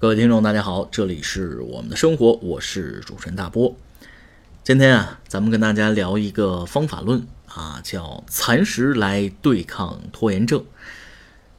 [0.00, 3.74] 各位听众，大家好，这里是我们的生活，我是主持人大波。
[4.62, 10.64] 今天啊，咱们跟大家聊一个方法论啊，叫蚕食来对抗拖延症。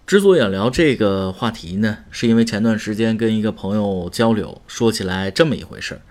[0.07, 6.01] 之所以要聊这个话题呢，是因为前段时间跟一个朋友交流，说起来这么一回事儿，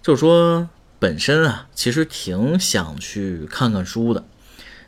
[0.00, 0.68] 就是说
[1.00, 4.22] 本身啊，其实挺想去看看书的，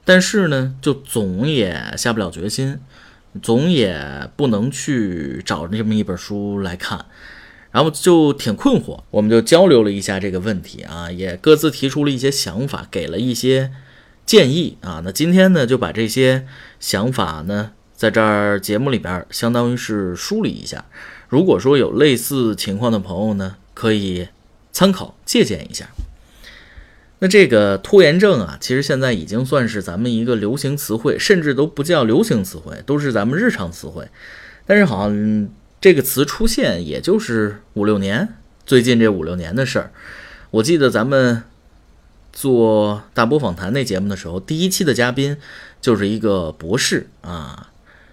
[0.05, 2.79] 但是呢，就总也下不了决心。
[3.43, 7.07] 总也不能去找这么一本书来看，
[7.70, 9.02] 然后就挺困惑。
[9.10, 13.73] 我们就交流了一下这个问题啊，也各自提出了一些想法，给了一些
[14.24, 15.02] 建议啊。
[15.05, 16.46] 那今天呢，就把这些
[16.80, 20.84] 想法呢，在这儿节目里边，相当于是梳理一下。
[21.29, 24.29] 如果说有类似情况的朋友呢，可以
[24.73, 25.88] 参考借鉴一下。
[27.19, 34.07] 那这个拖延症啊，其实现在已经算是咱们一个流行词汇，甚至都不叫流行词汇，都是咱们日常词汇。
[34.66, 35.48] 但是好像
[35.80, 38.34] 这个词出现，也就是五六年，
[38.66, 39.91] 最近这五六年的事儿。
[40.51, 41.43] 我记得咱们
[42.32, 45.38] 做大波访谈那节目的时候，第一期的嘉宾
[45.80, 47.71] 就是一个博士啊，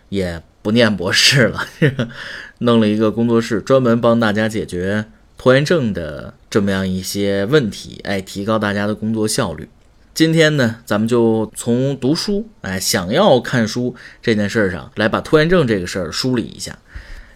[0.07, 1.67] 也不念博士了，
[2.59, 5.05] 弄了一个工作室，专门帮大家解决。
[5.35, 9.67] 拖延症的这么样一些问题，哎，提高大家的工作效率。
[10.13, 16.77] 今天呢，咱们就从读书，哎，想要看书这件事儿上来把拖延症这个事儿梳理一下。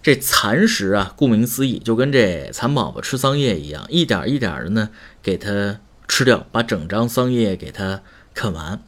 [0.03, 4.91] 这蚕食啊，顾名思义，就跟这蚕宝宝吃桑叶一样，一点一点的呢
[5.23, 8.03] 给它吃掉，把整张桑叶给它
[8.35, 8.79] 啃完。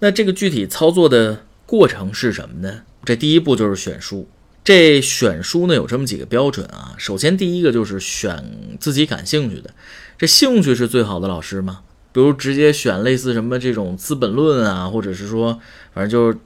[0.00, 2.82] 那这个具体操作的过程是什么呢？
[3.04, 4.28] 这第一步就是选书。
[4.66, 9.70] 这选书呢有这么几个标准啊，首先第一个就是选自己感兴趣的，
[10.18, 11.82] 这兴趣是最好的老师嘛。
[12.12, 15.60] 比如直接选类似什么这种《资本论》啊，或者是说，
[15.94, 16.36] 反正就是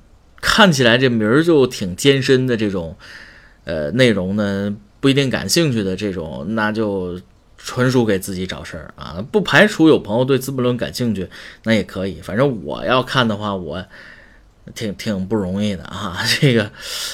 [0.43, 2.95] 看起来这名儿就挺艰深的这种，
[3.65, 7.19] 呃，内容呢不一定感兴趣的这种，那就
[7.57, 9.25] 纯属给自己找事儿啊。
[9.33, 11.27] 不排除有朋友对《资本论》感兴趣，
[11.65, 12.21] 那也可以。
[12.21, 13.87] 反正我要看的话，我。
[14.75, 16.71] 挺挺不容易的啊， 这个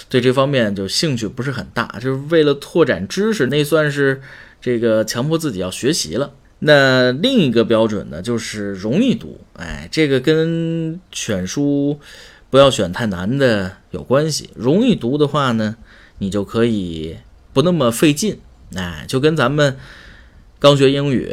[0.08, 4.20] 对这方面就兴趣不是很大，就是为了拓展知识，那算是
[4.60, 6.32] 这个强迫自己要学习了。
[6.58, 11.98] 那另一个标准呢，就是容易读，哎，这个跟选书
[12.50, 14.50] 不要选太难的有关系。
[14.54, 15.76] 容易读的话呢，
[16.18, 17.16] 你就可以
[17.52, 18.38] 不那么费劲，
[18.74, 19.76] 哎，就跟咱们。
[20.59, 21.31] 刚学英语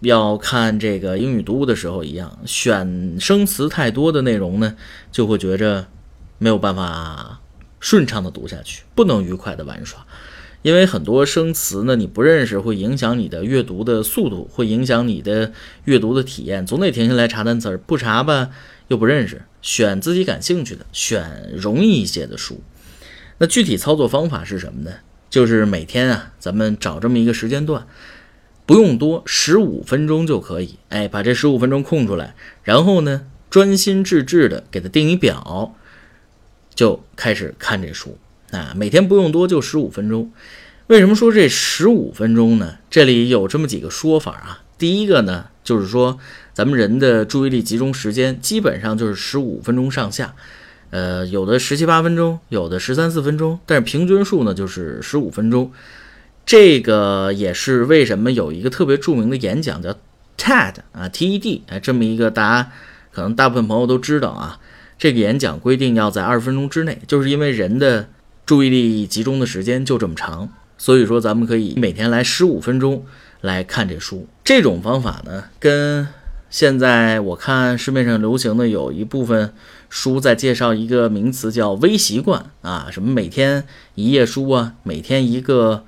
[0.00, 4.74] 要看这个英语读物的时候一样，选生词太多的内容呢，
[5.12, 5.86] 就会觉着
[6.38, 7.40] 没有办法
[7.78, 10.04] 顺畅的读下去，不能愉快的玩耍，
[10.62, 15.52] 因为很多生词呢你不认识，会影响你的阅读的速度，会影响你的
[15.84, 18.50] 阅读的体验，总得停下来查单词儿，不查吧
[18.88, 19.42] 又不认识。
[19.62, 22.60] 选自己感兴趣的，选容易一些的书。
[23.38, 24.90] 那具体操作方法是什么呢？
[25.30, 27.86] 就是每天啊，咱们找这么一个时间段。
[28.66, 30.76] 不用多，十五分钟就可以。
[30.88, 35.74] 哎，把这十五分钟空出来，然后呢，专心致志的给他定一表，
[36.74, 38.16] 就开始看这书。
[38.50, 40.32] 啊，每天不用多，就十五分钟。
[40.86, 42.76] 为什么说这十五分钟呢？
[42.88, 44.62] 这里有这么几个说法啊。
[44.78, 46.18] 第一个呢，就是说
[46.52, 50.34] 咱们人的注意力集中时间基本上就是十五分钟上下。
[50.90, 55.72] 呃，有的十七八分钟，有的十三四分钟，但是平均数呢就是十五分钟。
[56.46, 59.94] 这个也是为什么有一个特别著名的演讲叫
[60.36, 62.72] TED 啊，TED 啊，这么一个大家
[63.12, 64.58] 可能大部分朋友都知道啊。
[64.98, 68.08] 这个演讲规定要在二十分钟之内，就是因为人的
[68.44, 73.06] 注意力集中的时间就这么长，所以说咱们可以每天来十五分钟
[73.40, 74.28] 来看这书。
[74.44, 76.06] 这种方法呢，跟
[76.50, 79.52] 现在我看市面上流行的有一部分
[79.88, 85.84] 书在介绍一个名词叫微习惯啊，什么每天一页书啊，每天一个。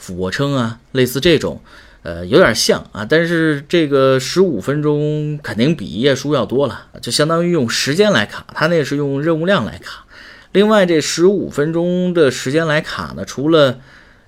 [0.00, 1.60] 俯卧撑啊，类似这种，
[2.02, 10.06] 呃，有点像啊，但是这个十五分钟肯定比一页书要多了，就相当于用时间来卡，它那是用任务量来卡。
[10.52, 13.78] 另外，这十五分钟的时间来卡呢，除了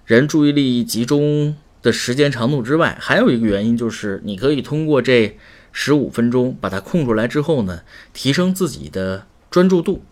[0.04, 5.36] 人注意力集中的时间长度之外，还有一个原因就是你可以通过这
[5.72, 7.80] 十五分钟把它空出来之后呢，
[8.12, 10.02] 提升自己的专注度。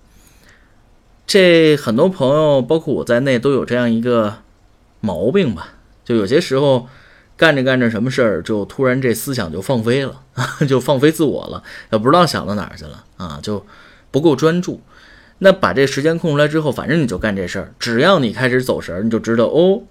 [1.26, 4.38] 这很多朋友，包括我在内，都有这样一个。
[5.00, 5.74] 毛病吧，
[6.04, 6.88] 就有些时候
[7.36, 10.22] 干着干着什么事儿，就突然这思想就放飞了，
[10.68, 13.64] 就放飞自我了，也不知道想到哪儿去了啊，就
[14.10, 14.80] 不够专注。
[15.38, 19.82] 那把这时间空出来之后，反正你就干这事儿，只要你开始走神儿，你就知道哦，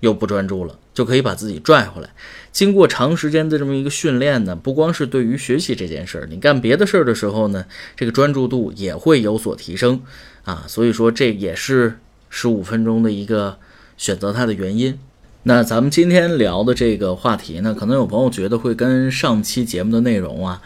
[0.00, 2.10] 又不专注了，就可以把自己拽回来。
[2.50, 7.64] 经过长时间的这么一个训练呢，不光是对于学习这件事儿，你干别的事儿的时候呢，
[7.94, 10.02] 这个专注度也会有所提升
[10.42, 10.64] 啊。
[10.66, 13.56] 所以说这也是十五分钟的一个。
[14.00, 14.98] 选择它的原因。
[15.42, 20.62] 那咱们今天聊的这个话题呢，可能有朋友觉得会跟上期节目的内容啊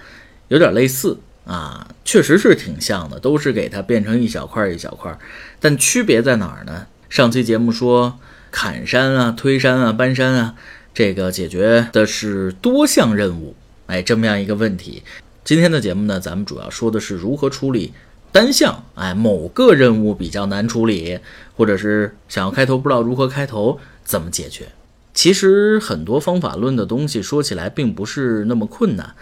[0.47, 5.19] 有点类似啊，确实是挺像的，都是给它变成一小块一小块，
[5.59, 6.87] 但区别在哪儿呢？
[7.11, 8.19] 上期节目说
[8.53, 10.55] 砍山啊、推山啊、搬山啊，
[10.95, 13.57] 这个解决的是多项任务，
[13.87, 15.03] 哎，这么样一个问题。
[15.43, 17.93] 今天的节目呢，咱们主要说的是如何处理
[18.35, 21.21] 单项，哎，某个任务比较难处理，
[21.57, 24.67] 或者是想要开头不知道如何开头，怎么解决？
[25.13, 29.15] 其实很多方法论的东西说起来并不是那么困难，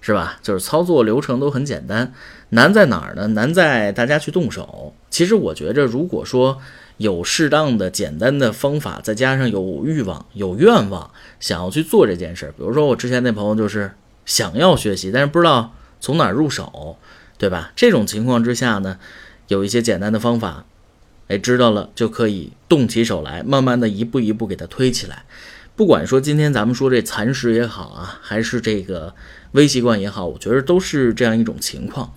[0.00, 0.38] 是吧？
[0.42, 2.12] 就是操作流程都很简单，
[2.48, 3.28] 难在哪儿呢？
[3.28, 4.92] 难在大家去动手。
[5.10, 6.58] 其实我觉着，如果说
[6.96, 11.08] 有适当的简单的方法，再加上有欲望、有愿望，
[11.38, 13.92] 想要去做这件事儿，比如说我之前那朋友就是。
[14.24, 16.98] 想要学习，但是不知道从哪儿入手，
[17.38, 17.72] 对吧？
[17.76, 18.98] 这种情况之下呢，
[19.48, 20.64] 有一些简单的方法，
[21.28, 25.24] 哎，知道了就可以动起手来，慢慢的一步一步给它推起来。
[25.74, 29.14] 不管说今天咱们说这蚕食也好啊，还是这个
[29.52, 32.14] 微习惯也好，我觉得都是这样一种情况。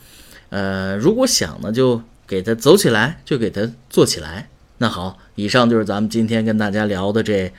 [0.50, 4.50] 呃，如果想呢，就给它走起来，就给它做起来。
[4.77, 7.51] 那好，以上就是咱们今天跟大家聊的这。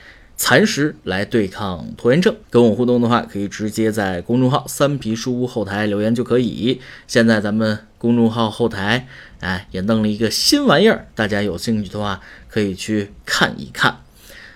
[0.43, 6.81] 蚕食来对抗拖延症，跟我互动的话，可以直接在公众号“三皮书屋”后台留言就可以。
[7.05, 9.07] 现在咱们公众号后台，
[9.39, 13.99] 哎，也弄了一个新玩意儿，大家有兴趣的话可以去看一看。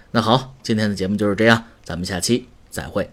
[0.10, 3.12] 那好，今天的节目就是这样，咱们下期再会。